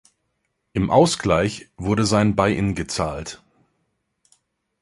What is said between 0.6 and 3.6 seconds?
Im Ausgleich wurde sein Buy-in gezahlt.